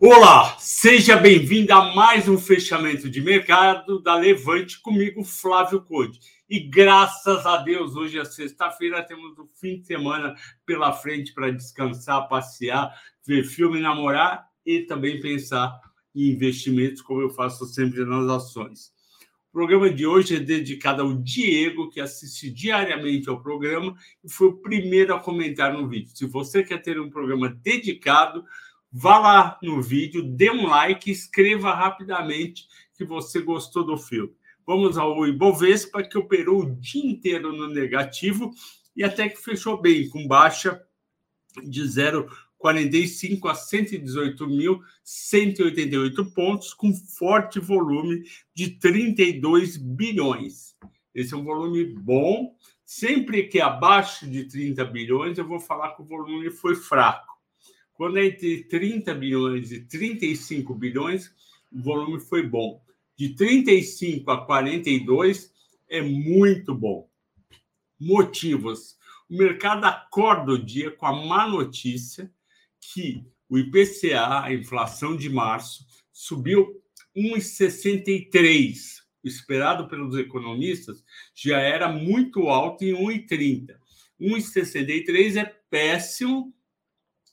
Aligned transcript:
Olá, 0.00 0.56
seja 0.60 1.16
bem-vindo 1.16 1.72
a 1.72 1.92
mais 1.92 2.28
um 2.28 2.38
fechamento 2.38 3.10
de 3.10 3.20
mercado 3.20 4.00
da 4.00 4.14
Levante 4.14 4.80
comigo, 4.80 5.24
Flávio 5.24 5.82
Code. 5.82 6.20
E 6.48 6.60
graças 6.60 7.44
a 7.44 7.56
Deus, 7.56 7.96
hoje 7.96 8.16
é 8.16 8.24
sexta-feira, 8.24 9.02
temos 9.02 9.36
o 9.36 9.48
fim 9.60 9.80
de 9.80 9.88
semana 9.88 10.36
pela 10.64 10.92
frente 10.92 11.34
para 11.34 11.50
descansar, 11.50 12.28
passear, 12.28 12.94
ver 13.26 13.42
filme, 13.42 13.80
namorar 13.80 14.46
e 14.64 14.82
também 14.82 15.20
pensar 15.20 15.76
em 16.14 16.28
investimentos, 16.28 17.02
como 17.02 17.20
eu 17.20 17.30
faço 17.30 17.66
sempre 17.66 18.04
nas 18.04 18.30
ações. 18.30 18.92
O 19.48 19.52
programa 19.52 19.90
de 19.90 20.06
hoje 20.06 20.36
é 20.36 20.38
dedicado 20.38 21.02
ao 21.02 21.12
Diego, 21.12 21.90
que 21.90 22.00
assiste 22.00 22.48
diariamente 22.48 23.28
ao 23.28 23.42
programa 23.42 23.96
e 24.22 24.30
foi 24.30 24.46
o 24.46 24.58
primeiro 24.58 25.12
a 25.12 25.18
comentar 25.18 25.72
no 25.72 25.88
vídeo. 25.88 26.16
Se 26.16 26.24
você 26.24 26.62
quer 26.62 26.80
ter 26.80 27.00
um 27.00 27.10
programa 27.10 27.48
dedicado, 27.48 28.44
Vá 28.90 29.18
lá 29.18 29.58
no 29.62 29.82
vídeo, 29.82 30.22
dê 30.22 30.50
um 30.50 30.66
like, 30.66 31.10
escreva 31.10 31.74
rapidamente 31.74 32.66
que 32.96 33.04
você 33.04 33.38
gostou 33.40 33.84
do 33.84 33.98
filme. 33.98 34.32
Vamos 34.66 34.98
ao 34.98 35.26
Ibovespa, 35.26 36.02
que 36.02 36.18
operou 36.18 36.62
o 36.62 36.74
dia 36.76 37.04
inteiro 37.04 37.52
no 37.52 37.68
negativo 37.68 38.50
e 38.96 39.04
até 39.04 39.28
que 39.28 39.36
fechou 39.36 39.78
bem, 39.80 40.08
com 40.08 40.26
baixa 40.26 40.82
de 41.62 41.82
0,45 41.82 43.50
a 43.50 43.54
118.188 43.54 46.32
pontos, 46.32 46.74
com 46.74 46.92
forte 46.92 47.60
volume 47.60 48.24
de 48.54 48.70
32 48.78 49.76
bilhões. 49.76 50.76
Esse 51.14 51.34
é 51.34 51.36
um 51.36 51.44
volume 51.44 51.84
bom. 51.84 52.56
Sempre 52.84 53.44
que 53.44 53.60
abaixo 53.60 54.28
de 54.28 54.44
30 54.44 54.84
bilhões, 54.86 55.36
eu 55.36 55.46
vou 55.46 55.60
falar 55.60 55.94
que 55.94 56.00
o 56.00 56.06
volume 56.06 56.50
foi 56.50 56.74
fraco. 56.74 57.27
Quando 57.98 58.16
é 58.16 58.26
entre 58.26 58.62
30 58.62 59.12
bilhões 59.12 59.72
e 59.72 59.80
35 59.80 60.72
bilhões, 60.72 61.34
o 61.72 61.82
volume 61.82 62.20
foi 62.20 62.46
bom. 62.46 62.80
De 63.16 63.34
35 63.34 64.30
a 64.30 64.46
42 64.46 65.52
é 65.88 66.00
muito 66.00 66.72
bom. 66.72 67.10
Motivos. 67.98 68.96
O 69.28 69.36
mercado 69.36 69.84
acorda 69.84 70.52
o 70.52 70.64
dia 70.64 70.92
com 70.92 71.06
a 71.06 71.26
má 71.26 71.48
notícia 71.48 72.32
que 72.80 73.26
o 73.48 73.58
IPCA, 73.58 74.44
a 74.44 74.54
inflação 74.54 75.16
de 75.16 75.28
março, 75.28 75.84
subiu 76.12 76.80
1,63. 77.16 79.02
O 79.24 79.26
esperado 79.26 79.88
pelos 79.88 80.16
economistas 80.16 81.04
já 81.34 81.58
era 81.58 81.90
muito 81.90 82.48
alto 82.48 82.84
em 82.84 82.92
1,30. 82.92 83.76
1,63 84.20 85.36
é 85.36 85.44
péssimo 85.68 86.54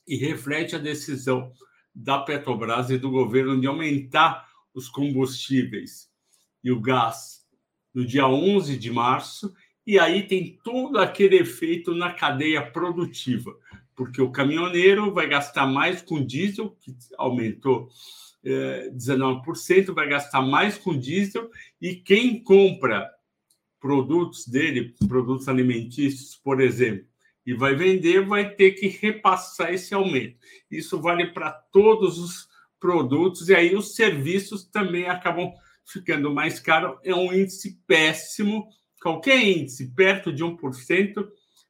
e 0.06 0.16
reflete 0.16 0.76
a 0.76 0.78
decisão 0.78 1.52
da 1.94 2.18
Petrobras 2.18 2.90
e 2.90 2.98
do 2.98 3.10
governo 3.10 3.58
de 3.60 3.66
aumentar 3.66 4.46
os 4.74 4.88
combustíveis 4.88 6.10
e 6.62 6.70
o 6.70 6.80
gás 6.80 7.46
no 7.94 8.04
dia 8.04 8.28
11 8.28 8.76
de 8.76 8.90
março, 8.90 9.54
e 9.86 9.98
aí 9.98 10.26
tem 10.26 10.58
todo 10.62 10.98
aquele 10.98 11.36
efeito 11.36 11.94
na 11.94 12.12
cadeia 12.12 12.60
produtiva, 12.60 13.56
porque 13.94 14.20
o 14.20 14.30
caminhoneiro 14.30 15.14
vai 15.14 15.26
gastar 15.26 15.66
mais 15.66 16.02
com 16.02 16.22
diesel, 16.22 16.76
que 16.80 16.94
aumentou 17.16 17.88
é, 18.44 18.90
19%, 18.90 19.94
vai 19.94 20.08
gastar 20.08 20.42
mais 20.42 20.76
com 20.76 20.98
diesel, 20.98 21.50
e 21.80 21.94
quem 21.94 22.42
compra 22.42 23.10
produtos 23.80 24.46
dele, 24.46 24.94
produtos 25.08 25.48
alimentícios, 25.48 26.36
por 26.36 26.60
exemplo, 26.60 27.06
e 27.46 27.54
vai 27.54 27.76
vender, 27.76 28.26
vai 28.26 28.50
ter 28.50 28.72
que 28.72 28.88
repassar 28.88 29.72
esse 29.72 29.94
aumento. 29.94 30.36
Isso 30.70 31.00
vale 31.00 31.28
para 31.28 31.52
todos 31.52 32.18
os 32.18 32.48
produtos, 32.80 33.48
e 33.48 33.54
aí 33.54 33.76
os 33.76 33.94
serviços 33.94 34.64
também 34.64 35.06
acabam 35.06 35.52
ficando 35.84 36.34
mais 36.34 36.58
caros. 36.58 36.98
É 37.04 37.14
um 37.14 37.32
índice 37.32 37.80
péssimo. 37.86 38.68
Qualquer 39.00 39.40
índice 39.40 39.94
perto 39.94 40.32
de 40.32 40.42
1% 40.42 41.28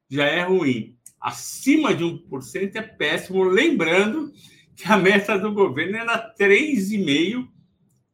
já 0.08 0.24
é 0.24 0.42
ruim. 0.42 0.96
Acima 1.20 1.94
de 1.94 2.04
1% 2.04 2.76
é 2.76 2.82
péssimo. 2.82 3.44
Lembrando 3.44 4.32
que 4.74 4.90
a 4.90 4.96
meta 4.96 5.38
do 5.38 5.52
governo 5.52 5.96
era 5.96 6.34
3,5% 6.38 7.48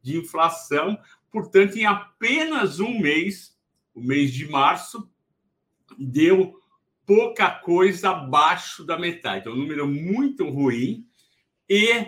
de 0.02 0.18
inflação, 0.18 0.98
portanto, 1.30 1.76
em 1.76 1.86
apenas 1.86 2.80
um 2.80 2.98
mês, 2.98 3.56
o 3.94 4.00
mês 4.00 4.32
de 4.32 4.48
março, 4.48 5.08
deu 5.96 6.60
pouca 7.14 7.50
coisa 7.50 8.08
abaixo 8.08 8.82
da 8.82 8.98
metade. 8.98 9.46
É 9.46 9.50
um 9.50 9.56
número 9.56 9.86
muito 9.86 10.48
ruim 10.48 11.06
e 11.68 12.06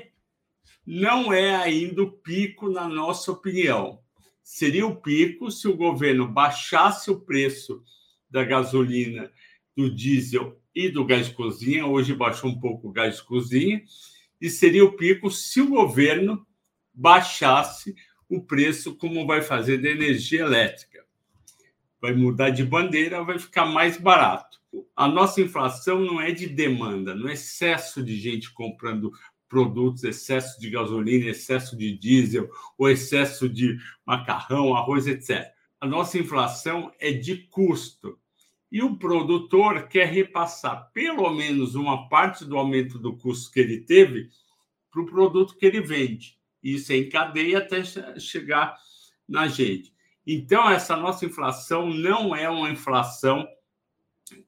não 0.87 1.31
é 1.31 1.55
ainda 1.55 2.03
o 2.03 2.11
pico, 2.11 2.71
na 2.71 2.89
nossa 2.89 3.31
opinião. 3.31 4.01
Seria 4.43 4.87
o 4.87 4.97
pico 4.97 5.51
se 5.51 5.69
o 5.69 5.77
governo 5.77 6.27
baixasse 6.27 7.11
o 7.11 7.21
preço 7.21 7.83
da 8.31 8.45
gasolina, 8.45 9.31
do 9.77 9.95
diesel 9.95 10.59
e 10.75 10.89
do 10.89 11.05
gás 11.05 11.27
de 11.27 11.35
cozinha. 11.35 11.85
Hoje 11.85 12.15
baixou 12.15 12.49
um 12.49 12.59
pouco 12.59 12.89
o 12.89 12.93
gás 12.93 13.17
de 13.17 13.25
cozinha. 13.25 13.85
E 14.41 14.49
seria 14.49 14.87
o 14.87 14.97
pico 14.97 15.31
se 15.31 15.61
o 15.61 15.69
governo 15.69 16.47
baixasse 16.95 17.95
o 18.27 18.41
preço, 18.41 18.97
como 18.97 19.27
vai 19.27 19.43
fazer 19.43 19.83
da 19.83 19.91
energia 19.91 20.41
elétrica. 20.41 21.05
Vai 22.01 22.15
mudar 22.15 22.49
de 22.49 22.65
bandeira, 22.65 23.23
vai 23.23 23.39
ficar 23.39 23.67
mais 23.67 23.99
barato 23.99 24.64
a 24.97 25.09
nossa 25.09 25.41
inflação 25.41 26.01
não 26.01 26.21
é 26.21 26.33
de 26.33 26.49
demanda, 26.49 27.15
não 27.15 27.29
é 27.29 27.35
excesso 27.35 28.03
de 28.03 28.17
gente 28.17 28.53
comprando 28.53 29.13
produtos, 29.49 30.05
excesso 30.05 30.59
de 30.61 30.71
gasolina, 30.71 31.31
excesso 31.31 31.77
de 31.77 31.97
diesel, 31.97 32.51
ou 32.77 32.89
excesso 32.89 33.49
de 33.49 33.79
macarrão, 34.05 34.75
arroz, 34.75 35.07
etc. 35.07 35.53
A 35.81 35.87
nossa 35.87 36.19
inflação 36.19 36.91
é 36.99 37.13
de 37.13 37.37
custo. 37.49 38.19
E 38.73 38.83
o 38.83 38.97
produtor 38.97 39.87
quer 39.87 40.07
repassar 40.07 40.91
pelo 40.93 41.31
menos 41.31 41.77
uma 41.77 42.09
parte 42.09 42.45
do 42.45 42.59
aumento 42.59 42.99
do 42.99 43.17
custo 43.17 43.53
que 43.53 43.61
ele 43.61 43.81
teve 43.81 44.29
para 44.91 45.03
o 45.03 45.07
produto 45.07 45.57
que 45.57 45.67
ele 45.67 45.81
vende. 45.81 46.37
Isso 46.63 46.93
é 46.93 46.97
em 46.97 47.09
cadeia 47.09 47.59
até 47.59 47.85
chegar 48.19 48.77
na 49.29 49.47
gente. 49.47 49.93
Então, 50.27 50.69
essa 50.69 50.97
nossa 50.97 51.27
inflação 51.27 51.91
não 51.91 52.35
é 52.35 52.49
uma 52.49 52.71
inflação 52.71 53.47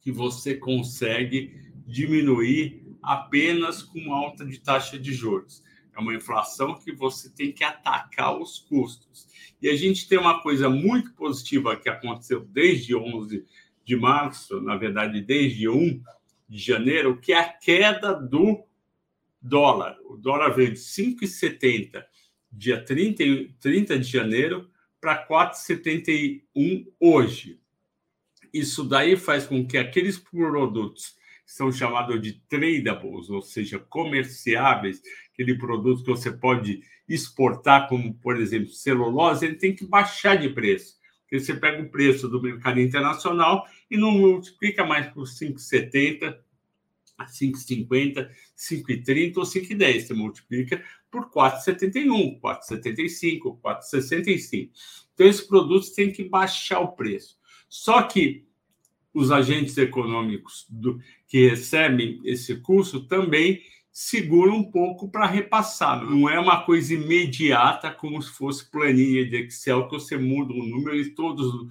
que 0.01 0.11
você 0.11 0.55
consegue 0.55 1.55
diminuir 1.87 2.85
apenas 3.03 3.83
com 3.83 4.13
alta 4.13 4.45
de 4.45 4.59
taxa 4.59 4.99
de 4.99 5.13
juros. 5.13 5.63
É 5.97 6.01
uma 6.01 6.15
inflação 6.15 6.75
que 6.75 6.93
você 6.93 7.31
tem 7.31 7.53
que 7.53 7.65
atacar 7.65 8.39
os 8.39 8.59
custos. 8.59 9.27
E 9.63 9.69
a 9.69 9.77
gente 9.77 10.09
tem 10.09 10.19
uma 10.19 10.43
coisa 10.43 10.69
muito 10.69 11.15
positiva 11.15 11.77
que 11.77 11.89
aconteceu 11.89 12.41
desde 12.41 12.95
11 12.95 13.45
de 13.85 13.97
março, 13.97 14.61
na 14.61 14.77
verdade, 14.77 15.21
desde 15.21 15.69
1 15.69 16.03
de 16.49 16.59
janeiro, 16.59 17.19
que 17.19 17.33
é 17.33 17.39
a 17.39 17.49
queda 17.49 18.13
do 18.13 18.65
dólar. 19.41 19.97
O 20.05 20.17
dólar 20.17 20.51
veio 20.51 20.73
de 20.73 20.79
5,70 20.79 22.05
dia 22.57 22.83
30, 22.83 23.23
30 23.61 23.99
de 23.99 24.11
janeiro 24.11 24.71
para 25.01 25.27
4,71 25.27 26.87
hoje. 26.99 27.61
Isso 28.59 28.85
daí 28.85 29.17
faz 29.17 29.47
com 29.47 29.67
que 29.67 29.77
aqueles 29.77 30.19
produtos 30.19 31.17
que 31.45 31.53
são 31.53 31.71
chamados 31.71 32.21
de 32.21 32.41
tradables, 32.49 33.31
ou 33.31 33.43
seja, 33.43 33.79
comerciáveis, 33.79 35.01
aquele 35.33 35.57
produto 35.57 36.03
que 36.03 36.11
você 36.11 36.33
pode 36.33 36.81
exportar, 37.09 37.89
como 37.89 38.15
por 38.15 38.41
exemplo 38.41 38.71
celulose, 38.71 39.47
ele 39.47 39.57
tem 39.57 39.75
que 39.75 39.87
baixar 39.87 40.37
de 40.37 40.49
preço. 40.49 40.97
Porque 41.23 41.41
você 41.41 41.55
pega 41.55 41.83
o 41.83 41.91
preço 41.91 42.29
do 42.29 42.41
mercado 42.41 42.81
internacional 42.81 43.67
e 43.91 43.97
não 43.97 44.13
multiplica 44.13 44.85
mais 44.85 45.07
por 45.13 45.25
5,70, 45.25 46.37
5,50, 47.25 48.29
5,30 48.57 49.37
ou 49.37 49.43
5,10. 49.45 50.01
Você 50.01 50.15
multiplica 50.15 50.85
por 51.11 51.31
4,71, 51.31 52.41
4,75, 52.41 53.61
4,65. 53.61 54.71
Então, 55.15 55.27
esses 55.27 55.41
produtos 55.47 55.91
têm 55.91 56.13
que 56.13 56.25
baixar 56.25 56.81
o 56.81 56.93
preço. 56.93 57.37
Só 57.69 58.03
que 58.03 58.46
os 59.17 59.33
agentes 59.33 59.79
econômicos 59.79 60.67
do, 60.69 61.01
que 61.27 61.49
recebem 61.49 62.21
esse 62.23 62.57
curso 62.57 63.09
também 63.09 63.63
seguram 63.91 64.57
um 64.57 64.71
pouco 64.71 65.11
para 65.11 65.25
repassar. 65.25 66.05
Não 66.05 66.29
é 66.29 66.39
uma 66.39 66.63
coisa 66.65 66.93
imediata, 66.93 67.91
como 67.91 68.21
se 68.21 68.31
fosse 68.31 68.71
planilha 68.71 69.25
de 69.25 69.37
Excel, 69.37 69.89
que 69.89 69.95
você 69.95 70.19
muda 70.19 70.53
um 70.53 70.67
número 70.67 71.01
e 71.01 71.15
todos 71.15 71.47
os 71.47 71.67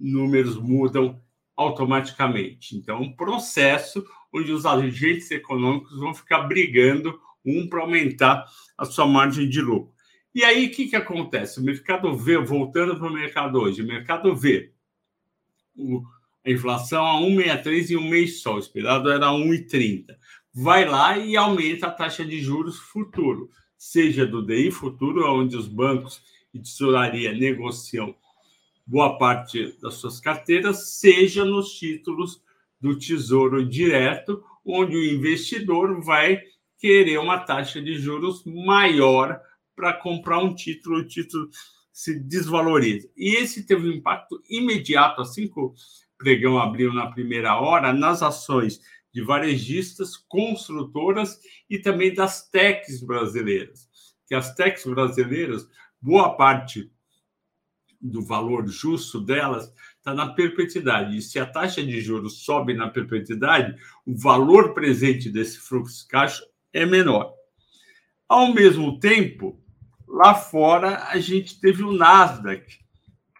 números 0.00 0.56
mudam 0.56 1.20
automaticamente. 1.54 2.74
Então, 2.74 3.02
um 3.02 3.12
processo 3.12 4.02
onde 4.32 4.50
os 4.50 4.64
agentes 4.64 5.30
econômicos 5.30 5.98
vão 5.98 6.14
ficar 6.14 6.44
brigando 6.44 7.20
um 7.44 7.68
para 7.68 7.82
aumentar 7.82 8.46
a 8.78 8.86
sua 8.86 9.06
margem 9.06 9.46
de 9.46 9.60
lucro. 9.60 9.92
E 10.34 10.42
aí, 10.42 10.68
o 10.68 10.70
que, 10.70 10.88
que 10.88 10.96
acontece? 10.96 11.60
O 11.60 11.62
mercado 11.62 12.16
vê, 12.16 12.38
voltando 12.38 12.96
para 12.96 13.06
o 13.06 13.12
mercado 13.12 13.60
hoje, 13.60 13.82
o 13.82 13.86
mercado 13.86 14.34
vê 14.34 14.72
o, 15.76 16.02
a 16.46 16.50
inflação 16.50 17.04
a 17.04 17.20
1,63 17.20 17.90
em 17.90 17.96
um 17.96 18.08
mês 18.08 18.40
só, 18.40 18.54
o 18.54 18.58
esperado 18.60 19.10
era 19.10 19.26
1,30. 19.26 20.16
Vai 20.54 20.88
lá 20.88 21.18
e 21.18 21.36
aumenta 21.36 21.88
a 21.88 21.90
taxa 21.90 22.24
de 22.24 22.40
juros 22.40 22.78
futuro. 22.78 23.50
seja 23.76 24.24
do 24.24 24.40
DI 24.46 24.70
Futuro, 24.70 25.30
onde 25.30 25.56
os 25.56 25.68
bancos 25.68 26.22
e 26.54 26.58
tesouraria 26.58 27.32
negociam 27.32 28.14
boa 28.86 29.18
parte 29.18 29.76
das 29.82 29.94
suas 29.94 30.18
carteiras, 30.20 30.98
seja 30.98 31.44
nos 31.44 31.72
títulos 31.72 32.40
do 32.80 32.96
Tesouro 32.96 33.68
Direto, 33.68 34.42
onde 34.64 34.96
o 34.96 35.04
investidor 35.04 36.02
vai 36.02 36.40
querer 36.78 37.18
uma 37.18 37.40
taxa 37.40 37.82
de 37.82 37.96
juros 37.96 38.44
maior 38.44 39.38
para 39.74 39.92
comprar 39.92 40.38
um 40.38 40.54
título, 40.54 40.98
o 40.98 41.06
título 41.06 41.50
se 41.92 42.18
desvaloriza. 42.18 43.10
E 43.16 43.36
esse 43.36 43.66
teve 43.66 43.88
um 43.88 43.92
impacto 43.92 44.40
imediato, 44.48 45.20
assim 45.20 45.48
que 45.48 45.58
o 45.58 45.74
pregão 46.18 46.58
abriu 46.58 46.92
na 46.92 47.10
primeira 47.10 47.58
hora, 47.58 47.92
nas 47.92 48.22
ações 48.22 48.80
de 49.12 49.22
varejistas, 49.22 50.16
construtoras 50.16 51.38
e 51.68 51.78
também 51.78 52.12
das 52.12 52.48
techs 52.48 53.02
brasileiras. 53.02 53.88
Que 54.26 54.34
as 54.34 54.54
techs 54.54 54.84
brasileiras, 54.84 55.66
boa 56.00 56.36
parte 56.36 56.90
do 58.00 58.22
valor 58.22 58.66
justo 58.68 59.20
delas 59.20 59.72
está 59.96 60.14
na 60.14 60.34
perpetuidade. 60.34 61.16
E 61.16 61.22
se 61.22 61.38
a 61.38 61.46
taxa 61.46 61.82
de 61.82 62.00
juros 62.00 62.44
sobe 62.44 62.74
na 62.74 62.88
perpetuidade, 62.88 63.74
o 64.04 64.16
valor 64.16 64.74
presente 64.74 65.30
desse 65.30 65.58
fluxo 65.58 66.02
de 66.02 66.08
caixa 66.08 66.46
é 66.72 66.84
menor. 66.84 67.32
Ao 68.28 68.52
mesmo 68.52 68.98
tempo, 68.98 69.60
lá 70.06 70.34
fora 70.34 71.04
a 71.08 71.18
gente 71.18 71.60
teve 71.60 71.82
o 71.82 71.92
Nasdaq 71.92 72.78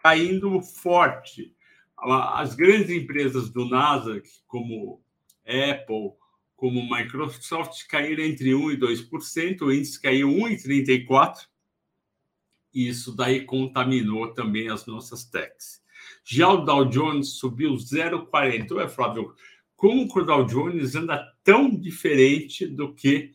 caindo 0.01 0.61
forte. 0.61 1.53
As 1.97 2.53
grandes 2.55 2.89
empresas 2.89 3.49
do 3.49 3.67
Nasdaq, 3.67 4.27
como 4.47 5.01
Apple, 5.45 6.11
como 6.55 6.87
Microsoft, 6.89 7.87
caíram 7.87 8.23
entre 8.23 8.51
1% 8.51 8.73
e 8.73 8.77
2%, 8.77 9.61
o 9.61 9.71
índice 9.71 10.01
caiu 10.01 10.29
1,34%, 10.29 11.47
e 12.73 12.87
isso 12.87 13.15
daí 13.15 13.45
contaminou 13.45 14.33
também 14.33 14.69
as 14.69 14.85
nossas 14.85 15.25
techs. 15.25 15.81
Já 16.23 16.49
o 16.49 16.63
Dow 16.63 16.85
Jones 16.85 17.39
subiu 17.39 17.73
0,40%. 17.73 18.71
Ué, 18.71 18.87
Flávio, 18.87 19.33
como 19.75 20.07
o 20.11 20.23
Dow 20.23 20.45
Jones 20.45 20.95
anda 20.95 21.23
tão 21.43 21.69
diferente 21.69 22.67
do 22.67 22.93
que 22.93 23.31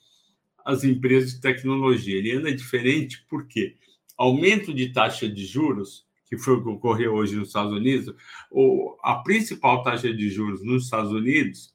as 0.64 0.84
empresas 0.84 1.34
de 1.34 1.40
tecnologia? 1.40 2.18
Ele 2.18 2.32
anda 2.32 2.54
diferente 2.54 3.24
porque 3.28 3.76
aumento 4.16 4.72
de 4.74 4.92
taxa 4.92 5.28
de 5.28 5.44
juros, 5.44 6.06
que 6.32 6.38
foi 6.38 6.54
o 6.54 6.62
que 6.62 6.68
ocorreu 6.70 7.12
hoje 7.12 7.36
nos 7.36 7.48
Estados 7.48 7.74
Unidos, 7.74 8.14
ou 8.50 8.98
a 9.02 9.16
principal 9.16 9.82
taxa 9.82 10.10
de 10.10 10.30
juros 10.30 10.64
nos 10.64 10.84
Estados 10.84 11.12
Unidos, 11.12 11.74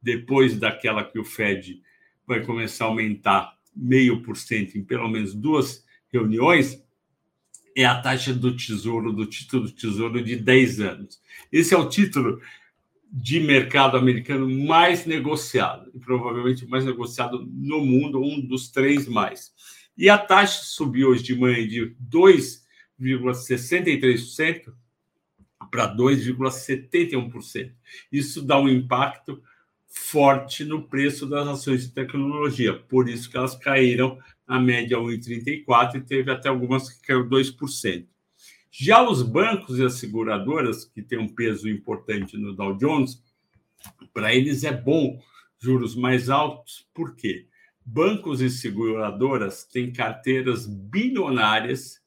depois 0.00 0.56
daquela 0.56 1.02
que 1.02 1.18
o 1.18 1.24
Fed 1.24 1.82
vai 2.24 2.40
começar 2.44 2.84
a 2.84 2.88
aumentar 2.88 3.58
meio 3.74 4.22
por 4.22 4.36
cento 4.36 4.78
em 4.78 4.84
pelo 4.84 5.08
menos 5.08 5.34
duas 5.34 5.84
reuniões, 6.12 6.80
é 7.74 7.84
a 7.84 8.00
taxa 8.00 8.32
do 8.32 8.56
tesouro, 8.56 9.12
do 9.12 9.26
título 9.26 9.64
do 9.64 9.72
tesouro 9.72 10.22
de 10.22 10.36
10 10.36 10.80
anos. 10.82 11.20
Esse 11.50 11.74
é 11.74 11.76
o 11.76 11.88
título 11.88 12.40
de 13.10 13.40
mercado 13.40 13.96
americano 13.96 14.48
mais 14.48 15.04
negociado, 15.04 15.90
e 15.92 15.98
provavelmente 15.98 16.64
mais 16.64 16.84
negociado 16.84 17.44
no 17.52 17.84
mundo, 17.84 18.22
um 18.22 18.40
dos 18.40 18.68
três 18.68 19.08
mais. 19.08 19.52
E 19.98 20.08
a 20.08 20.16
taxa 20.16 20.62
subiu 20.62 21.08
hoje 21.08 21.24
de 21.24 21.34
manhã 21.34 21.66
de 21.66 21.96
2,63% 23.00 24.72
para 25.70 25.94
2,71%. 25.94 27.72
Isso 28.10 28.42
dá 28.42 28.58
um 28.58 28.68
impacto 28.68 29.42
forte 29.88 30.64
no 30.64 30.82
preço 30.82 31.26
das 31.26 31.48
ações 31.48 31.82
de 31.82 31.92
tecnologia, 31.92 32.74
por 32.74 33.08
isso 33.08 33.30
que 33.30 33.36
elas 33.36 33.56
caíram 33.56 34.18
a 34.46 34.60
média 34.60 34.98
1,34 34.98 35.96
e 35.96 36.00
teve 36.00 36.30
até 36.30 36.48
algumas 36.48 36.88
que 36.90 37.06
caiu 37.06 37.28
2%. 37.28 38.06
Já 38.70 39.02
os 39.08 39.22
bancos 39.22 39.78
e 39.78 39.84
as 39.84 39.94
seguradoras, 39.94 40.84
que 40.84 41.02
têm 41.02 41.18
um 41.18 41.28
peso 41.28 41.68
importante 41.68 42.36
no 42.36 42.54
Dow 42.54 42.76
Jones, 42.76 43.22
para 44.12 44.34
eles 44.34 44.64
é 44.64 44.72
bom 44.72 45.18
juros 45.58 45.96
mais 45.96 46.28
altos, 46.28 46.86
por 46.92 47.16
quê? 47.16 47.46
Bancos 47.84 48.40
e 48.40 48.50
seguradoras 48.50 49.64
têm 49.64 49.92
carteiras 49.92 50.66
bilionárias, 50.66 52.02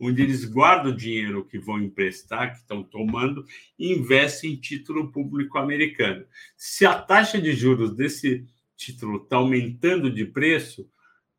onde 0.00 0.22
eles 0.22 0.46
guardam 0.46 0.92
o 0.92 0.96
dinheiro 0.96 1.44
que 1.44 1.58
vão 1.58 1.78
emprestar, 1.78 2.52
que 2.52 2.58
estão 2.58 2.82
tomando, 2.82 3.44
e 3.78 3.92
investem 3.92 4.52
em 4.52 4.56
título 4.56 5.12
público 5.12 5.58
americano. 5.58 6.24
Se 6.56 6.86
a 6.86 6.94
taxa 6.94 7.40
de 7.40 7.52
juros 7.52 7.94
desse 7.94 8.46
título 8.74 9.18
está 9.22 9.36
aumentando 9.36 10.10
de 10.10 10.24
preço, 10.24 10.88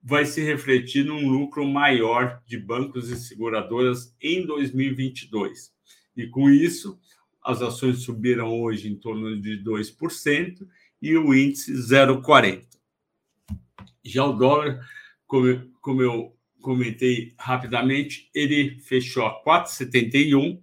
vai 0.04 0.26
se 0.26 0.42
refletir 0.42 1.04
num 1.04 1.28
lucro 1.28 1.66
maior 1.66 2.42
de 2.46 2.58
bancos 2.58 3.10
e 3.10 3.18
seguradoras 3.18 4.16
em 4.22 4.46
2022. 4.46 5.74
E 6.16 6.28
com 6.28 6.50
isso, 6.50 7.00
as 7.44 7.62
ações 7.62 8.04
subiram 8.04 8.62
hoje 8.62 8.88
em 8.88 8.96
torno 8.96 9.40
de 9.40 9.64
2% 9.64 10.68
e 11.02 11.18
o 11.18 11.34
índice 11.34 11.74
0,40. 11.74 12.66
Já 14.04 14.24
o 14.26 14.34
dólar, 14.34 14.80
como, 15.26 15.72
como 15.82 16.02
eu 16.02 16.36
comentei 16.62 17.34
rapidamente, 17.38 18.30
ele 18.34 18.80
fechou 18.80 19.26
a 19.26 19.44
4,71 19.44 20.60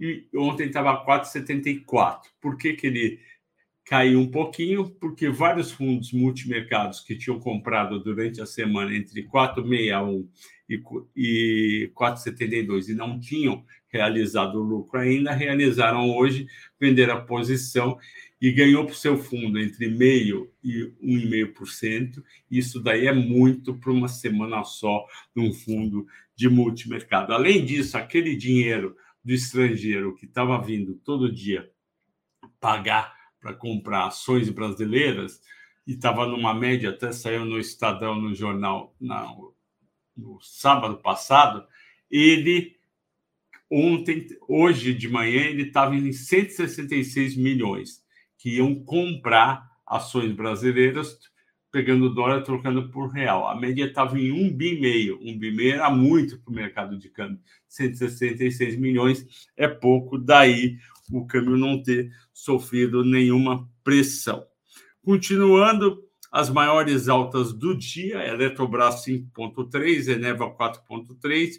e 0.00 0.26
ontem 0.34 0.66
estava 0.66 0.90
a 0.92 1.06
4,74. 1.06 2.22
Por 2.40 2.56
que, 2.56 2.72
que 2.72 2.86
ele 2.86 3.20
caiu 3.84 4.20
um 4.20 4.30
pouquinho, 4.30 4.88
porque 4.88 5.28
vários 5.28 5.72
fundos 5.72 6.12
multimercados 6.12 7.00
que 7.00 7.16
tinham 7.16 7.40
comprado 7.40 7.98
durante 7.98 8.40
a 8.40 8.46
semana 8.46 8.94
entre 8.94 9.26
4,61 9.26 10.28
e 11.16 11.90
4,72 11.92 12.88
e 12.88 12.94
não 12.94 13.18
tinham 13.18 13.64
realizado 13.88 14.62
lucro 14.62 15.00
ainda, 15.00 15.32
realizaram 15.32 16.08
hoje, 16.16 16.46
venderam 16.78 17.14
a 17.14 17.20
posição 17.20 17.98
e 18.40 18.50
ganhou 18.50 18.84
para 18.84 18.92
o 18.92 18.96
seu 18.96 19.18
fundo 19.18 19.58
entre 19.58 19.88
meio 19.88 20.50
e 20.64 20.92
1,5%. 21.02 22.22
Isso 22.50 22.80
daí 22.80 23.06
é 23.06 23.12
muito 23.12 23.74
para 23.74 23.92
uma 23.92 24.08
semana 24.08 24.64
só 24.64 25.06
num 25.34 25.52
fundo 25.52 26.06
de 26.34 26.48
multimercado. 26.48 27.34
Além 27.34 27.64
disso, 27.64 27.98
aquele 27.98 28.34
dinheiro 28.34 28.96
do 29.22 29.32
estrangeiro 29.32 30.14
que 30.14 30.24
estava 30.24 30.58
vindo 30.60 30.94
todo 31.04 31.30
dia 31.30 31.70
pagar 32.58 33.14
para 33.38 33.52
comprar 33.52 34.06
ações 34.06 34.48
brasileiras 34.48 35.42
e 35.86 35.92
estava 35.92 36.26
numa 36.26 36.54
média, 36.54 36.90
até 36.90 37.12
saiu 37.12 37.44
no 37.44 37.58
Estadão, 37.58 38.14
no 38.18 38.34
jornal, 38.34 38.94
na, 39.00 39.34
no 40.16 40.40
sábado 40.40 40.96
passado, 40.98 41.66
ele 42.10 42.78
ontem, 43.70 44.26
hoje 44.48 44.94
de 44.94 45.08
manhã, 45.08 45.42
ele 45.42 45.64
estava 45.64 45.94
em 45.94 46.12
166 46.12 47.36
milhões 47.36 48.02
que 48.40 48.56
iam 48.56 48.74
comprar 48.74 49.70
ações 49.86 50.32
brasileiras, 50.32 51.18
pegando 51.70 52.12
dólar 52.12 52.42
trocando 52.42 52.90
por 52.90 53.10
real. 53.10 53.46
A 53.46 53.54
média 53.54 53.84
estava 53.84 54.18
em 54.18 54.32
um 54.32 54.50
bi 54.50 54.80
meio. 54.80 55.20
Um 55.22 55.38
bi 55.38 55.52
meio 55.54 55.74
era 55.74 55.90
muito 55.90 56.40
para 56.40 56.50
o 56.50 56.54
mercado 56.54 56.98
de 56.98 57.10
câmbio. 57.10 57.38
166 57.68 58.76
milhões 58.76 59.46
é 59.54 59.68
pouco, 59.68 60.16
daí 60.16 60.78
o 61.12 61.26
câmbio 61.26 61.56
não 61.56 61.82
ter 61.82 62.10
sofrido 62.32 63.04
nenhuma 63.04 63.68
pressão. 63.84 64.42
Continuando, 65.04 66.02
as 66.32 66.48
maiores 66.48 67.08
altas 67.08 67.52
do 67.52 67.76
dia, 67.76 68.26
Eletrobras 68.26 69.04
5,3, 69.04 70.08
Eneva 70.08 70.46
4,3, 70.56 71.56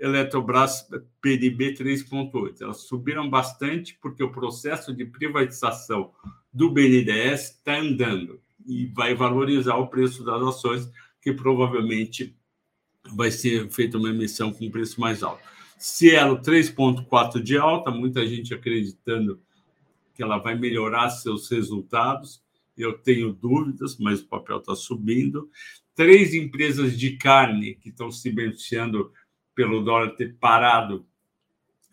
Eletrobras 0.00 0.88
PNB 1.20 1.74
3,8. 1.74 2.62
Elas 2.62 2.78
subiram 2.78 3.28
bastante 3.28 3.98
porque 4.00 4.22
o 4.22 4.32
processo 4.32 4.94
de 4.94 5.04
privatização 5.04 6.12
do 6.52 6.70
BNDES 6.70 7.50
está 7.50 7.78
andando 7.78 8.40
e 8.66 8.86
vai 8.86 9.14
valorizar 9.14 9.76
o 9.76 9.88
preço 9.88 10.24
das 10.24 10.42
ações, 10.42 10.90
que 11.20 11.32
provavelmente 11.32 12.34
vai 13.12 13.30
ser 13.30 13.70
feita 13.70 13.98
uma 13.98 14.08
emissão 14.08 14.52
com 14.52 14.70
preço 14.70 15.00
mais 15.00 15.22
alto. 15.22 15.42
Cielo 15.78 16.40
3,4 16.40 17.42
de 17.42 17.56
alta, 17.56 17.90
muita 17.90 18.26
gente 18.26 18.54
acreditando 18.54 19.40
que 20.14 20.22
ela 20.22 20.38
vai 20.38 20.54
melhorar 20.54 21.10
seus 21.10 21.50
resultados. 21.50 22.42
Eu 22.76 22.98
tenho 22.98 23.32
dúvidas, 23.32 23.98
mas 23.98 24.20
o 24.20 24.26
papel 24.26 24.58
está 24.58 24.74
subindo. 24.74 25.50
Três 25.94 26.34
empresas 26.34 26.98
de 26.98 27.16
carne 27.16 27.74
que 27.74 27.88
estão 27.88 28.10
se 28.10 28.30
beneficiando 28.30 29.12
pelo 29.60 29.82
dólar 29.82 30.16
ter 30.16 30.38
parado 30.40 31.06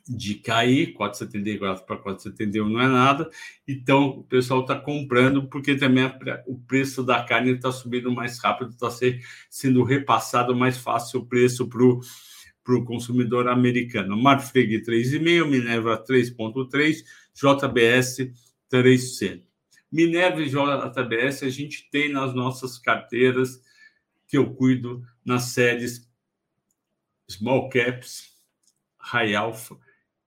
de 0.07 0.35
cair, 0.35 0.93
4,74 0.93 1.85
para 1.85 2.01
4,71 2.01 2.69
não 2.69 2.79
é 2.79 2.87
nada, 2.87 3.29
então 3.67 4.07
o 4.19 4.23
pessoal 4.23 4.61
está 4.61 4.79
comprando, 4.79 5.49
porque 5.49 5.75
também 5.75 6.09
o 6.47 6.57
preço 6.57 7.03
da 7.03 7.21
carne 7.23 7.51
está 7.51 7.69
subindo 7.69 8.09
mais 8.09 8.39
rápido, 8.39 8.69
está 8.69 8.87
sendo 9.49 9.83
repassado 9.83 10.55
mais 10.55 10.77
fácil 10.77 11.19
o 11.19 11.25
preço 11.25 11.67
para 11.67 11.83
o 11.83 11.99
para 12.63 12.75
o 12.75 12.83
consumidor 12.83 13.47
americano. 13.47 14.17
Marfrig 14.17 14.81
3,5, 14.81 15.49
Minerva 15.49 16.03
3,3, 16.03 16.97
JBS 17.33 18.29
3%. 18.69 19.41
Minerva 19.89 20.41
e 20.41 20.49
JBS 20.49 21.43
a 21.43 21.49
gente 21.49 21.89
tem 21.89 22.11
nas 22.11 22.33
nossas 22.33 22.77
carteiras 22.77 23.61
que 24.27 24.37
eu 24.37 24.53
cuido 24.53 25.01
nas 25.23 25.43
séries 25.43 26.06
Small 27.29 27.69
Caps, 27.69 28.31
High 28.99 29.35
Alpha 29.35 29.77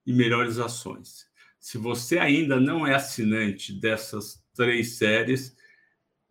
e 0.05 0.13
Melhores 0.13 0.59
Ações. 0.59 1.25
Se 1.59 1.77
você 1.77 2.17
ainda 2.17 2.59
não 2.59 2.85
é 2.85 2.95
assinante 2.95 3.73
dessas 3.73 4.43
três 4.53 4.97
séries, 4.97 5.55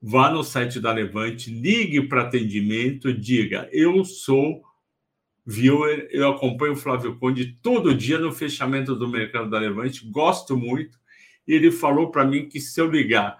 vá 0.00 0.30
no 0.30 0.42
site 0.42 0.80
da 0.80 0.92
Levante, 0.92 1.50
ligue 1.50 2.06
para 2.08 2.22
atendimento, 2.22 3.12
diga: 3.12 3.68
Eu 3.72 4.04
sou 4.04 4.62
viewer, 5.46 6.08
eu 6.10 6.28
acompanho 6.28 6.72
o 6.72 6.76
Flávio 6.76 7.18
Conde 7.18 7.56
todo 7.62 7.94
dia 7.94 8.18
no 8.18 8.32
fechamento 8.32 8.94
do 8.94 9.08
mercado 9.08 9.50
da 9.50 9.58
Levante, 9.58 10.06
gosto 10.06 10.56
muito. 10.56 10.98
E 11.46 11.54
ele 11.54 11.70
falou 11.70 12.10
para 12.10 12.24
mim 12.24 12.48
que 12.48 12.60
se 12.60 12.80
eu 12.80 12.88
ligar 12.90 13.36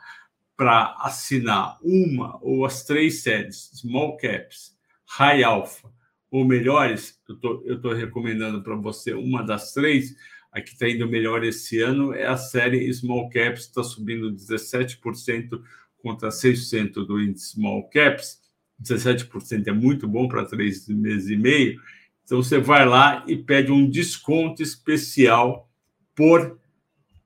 para 0.57 0.97
assinar 0.99 1.79
uma 1.83 2.39
ou 2.43 2.65
as 2.65 2.85
três 2.85 3.23
séries, 3.23 3.71
Small 3.75 4.17
Caps, 4.17 4.77
High 5.07 5.45
Alpha 5.45 5.91
ou 6.31 6.45
melhores, 6.45 7.19
eu 7.29 7.37
tô, 7.37 7.63
estou 7.67 7.93
recomendando 7.93 8.63
para 8.63 8.77
você 8.77 9.13
uma 9.13 9.43
das 9.43 9.73
três, 9.73 10.15
a 10.53 10.61
que 10.61 10.71
está 10.71 10.89
indo 10.89 11.09
melhor 11.09 11.45
esse 11.45 11.81
ano 11.81 12.13
é 12.13 12.27
a 12.27 12.37
série 12.37 12.93
Small 12.93 13.29
Caps, 13.31 13.63
está 13.63 13.83
subindo 13.83 14.33
17% 14.33 15.61
contra 15.99 16.29
6% 16.29 16.93
do 17.07 17.21
índice 17.21 17.53
Small 17.53 17.89
Caps. 17.91 18.41
17% 18.83 19.69
é 19.69 19.73
muito 19.73 20.09
bom 20.09 20.27
para 20.27 20.45
três 20.45 20.89
meses 20.89 21.29
e 21.31 21.37
meio. 21.37 21.81
Então 22.25 22.43
você 22.43 22.59
vai 22.59 22.87
lá 22.87 23.25
e 23.27 23.37
pede 23.37 23.71
um 23.71 23.89
desconto 23.89 24.63
especial 24.63 25.71
por 26.15 26.59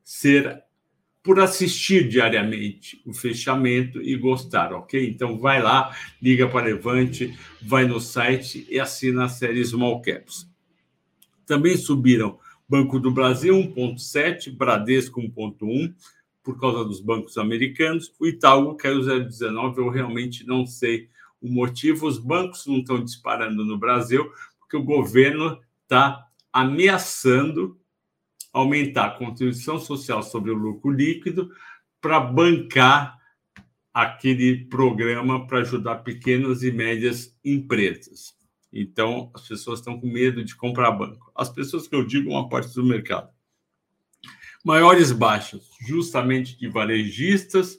ser 0.02 0.63
por 1.24 1.40
assistir 1.40 2.06
diariamente 2.06 3.00
o 3.06 3.14
fechamento 3.14 4.00
e 4.00 4.14
gostar, 4.14 4.74
ok? 4.74 5.08
Então 5.08 5.38
vai 5.38 5.62
lá, 5.62 5.96
liga 6.20 6.46
para 6.46 6.66
Levante, 6.66 7.34
vai 7.62 7.86
no 7.86 7.98
site 7.98 8.66
e 8.70 8.78
assina 8.78 9.24
a 9.24 9.28
série 9.28 9.64
Small 9.64 10.02
Caps. 10.02 10.46
Também 11.46 11.78
subiram 11.78 12.38
Banco 12.68 13.00
do 13.00 13.10
Brasil 13.10 13.54
1,7, 13.54 14.54
Bradesco 14.54 15.22
1,1, 15.22 15.94
por 16.42 16.60
causa 16.60 16.84
dos 16.84 17.00
bancos 17.00 17.38
americanos. 17.38 18.12
O 18.20 18.26
Itaú 18.26 18.74
caiu 18.74 19.00
0,19, 19.00 19.78
eu 19.78 19.88
realmente 19.88 20.46
não 20.46 20.66
sei 20.66 21.08
o 21.40 21.48
motivo. 21.48 22.06
Os 22.06 22.18
bancos 22.18 22.66
não 22.66 22.80
estão 22.80 23.02
disparando 23.02 23.64
no 23.64 23.78
Brasil, 23.78 24.30
porque 24.58 24.76
o 24.76 24.84
governo 24.84 25.58
está 25.84 26.26
ameaçando 26.52 27.78
aumentar 28.54 29.06
a 29.06 29.10
contribuição 29.10 29.78
social 29.80 30.22
sobre 30.22 30.52
o 30.52 30.54
lucro 30.54 30.90
líquido 30.90 31.50
para 32.00 32.20
bancar 32.20 33.18
aquele 33.92 34.64
programa 34.66 35.46
para 35.46 35.58
ajudar 35.58 35.96
pequenas 35.96 36.62
e 36.62 36.70
médias 36.70 37.36
empresas. 37.44 38.34
Então, 38.72 39.30
as 39.34 39.46
pessoas 39.46 39.80
estão 39.80 40.00
com 40.00 40.06
medo 40.06 40.44
de 40.44 40.54
comprar 40.54 40.92
banco. 40.92 41.30
As 41.34 41.48
pessoas 41.48 41.86
que 41.86 41.94
eu 41.94 42.04
digo, 42.04 42.30
uma 42.30 42.48
parte 42.48 42.74
do 42.74 42.84
mercado. 42.84 43.28
Maiores 44.64 45.12
baixas, 45.12 45.68
justamente 45.86 46.58
de 46.58 46.68
varejistas, 46.68 47.78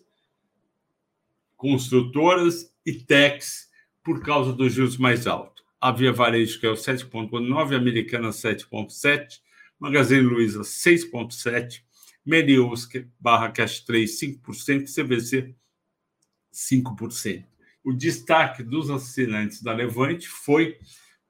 construtoras 1.57 2.73
e 2.85 2.93
techs, 2.93 3.69
por 4.03 4.21
causa 4.21 4.53
dos 4.53 4.71
juros 4.71 4.97
mais 4.97 5.25
altos. 5.25 5.63
A 5.81 5.91
Via 5.91 6.13
Varejo, 6.13 6.59
que 6.59 6.65
é 6.65 6.69
o 6.69 6.75
7,9, 6.75 7.75
Americana 7.75 8.29
7,7, 8.29 9.39
Magazine 9.79 10.21
Luiza 10.21 10.61
6,7%, 10.61 11.81
Mediusk 12.25 13.05
barra 13.19 13.51
Cash 13.51 13.81
3, 13.81 14.09
5%, 14.09 14.85
CVC 14.93 15.55
5%. 16.53 17.45
O 17.83 17.93
destaque 17.93 18.63
dos 18.63 18.89
assinantes 18.89 19.61
da 19.61 19.73
Levante 19.73 20.27
foi 20.27 20.77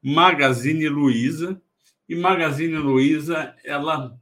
Magazine 0.02 0.88
Luiza, 0.88 1.62
e 2.08 2.16
Magazine 2.16 2.78
Luiza 2.78 3.56
ela 3.64 4.16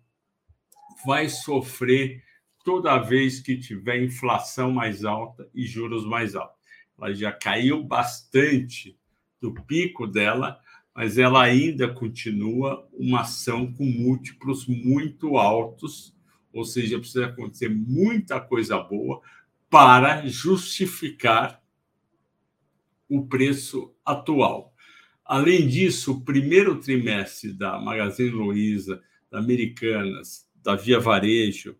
vai 1.05 1.27
sofrer 1.27 2.23
toda 2.63 2.97
vez 2.97 3.41
que 3.41 3.57
tiver 3.57 4.01
inflação 4.01 4.71
mais 4.71 5.03
alta 5.03 5.49
e 5.53 5.65
juros 5.65 6.05
mais 6.05 6.33
altos. 6.33 6.63
Ela 6.97 7.13
já 7.13 7.31
caiu 7.31 7.83
bastante 7.83 8.97
do 9.41 9.53
pico 9.53 10.07
dela 10.07 10.59
mas 10.95 11.17
ela 11.17 11.41
ainda 11.43 11.87
continua 11.87 12.87
uma 12.93 13.21
ação 13.21 13.71
com 13.71 13.83
múltiplos 13.83 14.67
muito 14.67 15.37
altos, 15.37 16.15
ou 16.51 16.63
seja, 16.63 16.99
precisa 16.99 17.25
acontecer 17.25 17.69
muita 17.69 18.39
coisa 18.39 18.77
boa 18.79 19.21
para 19.69 20.25
justificar 20.27 21.61
o 23.09 23.25
preço 23.25 23.93
atual. 24.05 24.73
Além 25.25 25.67
disso, 25.67 26.13
o 26.13 26.21
primeiro 26.21 26.79
trimestre 26.79 27.51
da 27.53 27.79
Magazine 27.79 28.29
Luiza, 28.29 29.01
da 29.31 29.39
Americanas, 29.39 30.47
da 30.61 30.75
Via 30.75 30.99
Varejo, 30.99 31.75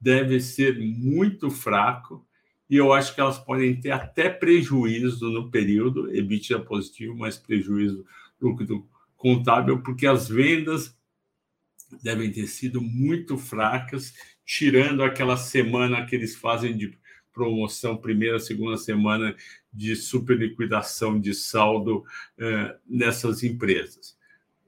deve 0.00 0.40
ser 0.40 0.78
muito 0.78 1.50
fraco 1.50 2.26
e 2.68 2.76
eu 2.76 2.92
acho 2.92 3.14
que 3.14 3.20
elas 3.20 3.38
podem 3.38 3.78
ter 3.80 3.92
até 3.92 4.28
prejuízo 4.28 5.30
no 5.30 5.50
período, 5.50 6.12
EBITDA 6.12 6.58
positivo, 6.58 7.16
mas 7.16 7.38
prejuízo 7.38 8.04
lucro 8.40 8.88
contábil, 9.16 9.82
porque 9.82 10.06
as 10.06 10.28
vendas 10.28 10.96
devem 12.02 12.30
ter 12.30 12.46
sido 12.46 12.80
muito 12.80 13.38
fracas, 13.38 14.14
tirando 14.44 15.02
aquela 15.02 15.36
semana 15.36 16.04
que 16.06 16.14
eles 16.14 16.36
fazem 16.36 16.76
de 16.76 16.96
promoção, 17.32 17.96
primeira, 17.96 18.38
segunda 18.38 18.76
semana 18.76 19.36
de 19.72 19.94
super 19.94 20.38
liquidação 20.38 21.20
de 21.20 21.34
saldo 21.34 22.04
eh, 22.38 22.76
nessas 22.86 23.42
empresas. 23.42 24.16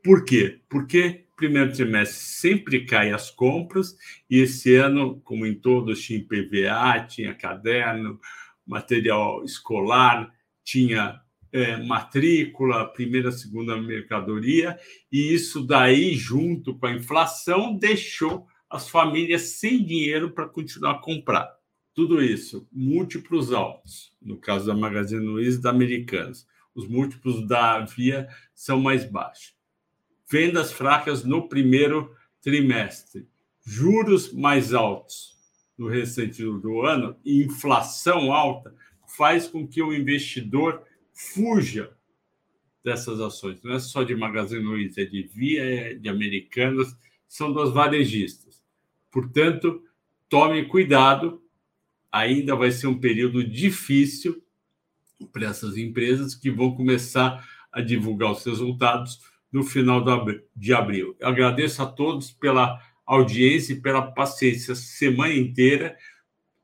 Por 0.03 0.25
quê? 0.25 0.61
Porque 0.69 1.25
primeiro 1.35 1.73
trimestre 1.73 2.19
sempre 2.19 2.85
cai 2.85 3.13
as 3.13 3.31
compras 3.31 3.97
e 4.29 4.41
esse 4.41 4.75
ano, 4.75 5.21
como 5.21 5.47
em 5.47 5.55
todos, 5.55 6.03
tinha 6.03 6.23
PVA, 6.23 7.07
tinha 7.07 7.35
caderno, 7.35 8.21
material 8.67 9.45
escolar, 9.45 10.35
tinha 10.63 11.21
é, 11.53 11.77
matrícula, 11.77 12.87
primeira, 12.93 13.33
segunda 13.33 13.77
mercadoria, 13.77 14.79
e 15.11 15.33
isso 15.33 15.65
daí, 15.65 16.15
junto 16.15 16.75
com 16.75 16.87
a 16.87 16.93
inflação, 16.93 17.77
deixou 17.77 18.47
as 18.69 18.89
famílias 18.89 19.43
sem 19.59 19.85
dinheiro 19.85 20.31
para 20.31 20.49
continuar 20.49 20.93
a 20.93 20.99
comprar. 20.99 21.49
Tudo 21.95 22.23
isso, 22.23 22.69
múltiplos 22.71 23.53
altos, 23.53 24.13
no 24.23 24.37
caso 24.37 24.67
da 24.67 24.75
Magazine 24.75 25.25
Luiza 25.25 25.61
da 25.61 25.71
Americanas. 25.71 26.47
Os 26.75 26.87
múltiplos 26.87 27.47
da 27.47 27.81
Via 27.81 28.29
são 28.55 28.81
mais 28.81 29.05
baixos. 29.05 29.55
Vendas 30.31 30.73
fracas 30.73 31.25
no 31.25 31.49
primeiro 31.49 32.15
trimestre, 32.41 33.27
juros 33.67 34.33
mais 34.33 34.73
altos 34.73 35.37
no 35.77 35.89
restante 35.89 36.43
do 36.43 36.83
ano 36.83 37.17
e 37.25 37.43
inflação 37.43 38.33
alta 38.33 38.75
faz 39.17 39.49
com 39.49 39.67
que 39.67 39.83
o 39.83 39.93
investidor 39.95 40.83
fuja 41.19 41.91
dessas 42.85 43.21
ações. 43.21 43.61
Não 43.63 43.75
é 43.75 43.81
só 43.81 44.05
de 44.05 44.15
Magazine 44.15 44.63
Luiza, 44.63 45.03
é 45.03 45.05
de 45.05 45.23
Via, 45.23 45.65
é 45.65 45.95
de 45.95 46.09
Americanas, 46.09 46.97
são 47.27 47.53
dos 47.53 47.73
varejistas. 47.73 48.63
Portanto, 49.11 49.83
tome 50.29 50.65
cuidado, 50.67 51.43
ainda 52.11 52.55
vai 52.55 52.71
ser 52.71 52.87
um 52.87 52.99
período 52.99 53.43
difícil 53.43 54.43
para 55.33 55.49
essas 55.49 55.77
empresas 55.77 56.37
que 56.37 56.51
vão 56.51 56.75
começar 56.75 57.45
a 57.73 57.81
divulgar 57.81 58.31
os 58.31 58.45
resultados 58.45 59.21
no 59.51 59.65
final 59.65 60.05
de 60.55 60.73
abril. 60.73 61.17
Eu 61.19 61.29
agradeço 61.29 61.83
a 61.83 61.87
todos 61.87 62.31
pela 62.31 62.81
audiência 63.05 63.73
e 63.73 63.81
pela 63.81 64.03
paciência 64.13 64.75
semana 64.77 65.35
inteira, 65.35 65.97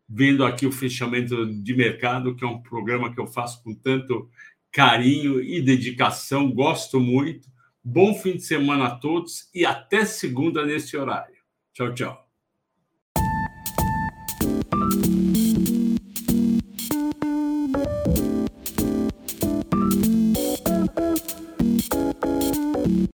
vendo 0.08 0.44
aqui 0.44 0.66
o 0.66 0.72
fechamento 0.72 1.46
de 1.46 1.74
mercado, 1.74 2.34
que 2.34 2.44
é 2.44 2.46
um 2.46 2.62
programa 2.62 3.12
que 3.12 3.20
eu 3.20 3.26
faço 3.26 3.62
com 3.62 3.74
tanto 3.74 4.28
carinho 4.70 5.40
e 5.40 5.62
dedicação, 5.62 6.50
gosto 6.50 6.98
muito. 6.98 7.48
Bom 7.82 8.14
fim 8.14 8.36
de 8.36 8.42
semana 8.42 8.86
a 8.86 8.96
todos 8.96 9.48
e 9.54 9.64
até 9.64 10.04
segunda 10.04 10.64
nesse 10.64 10.96
horário. 10.96 11.36
Tchau, 11.72 11.94
tchau. 11.94 12.23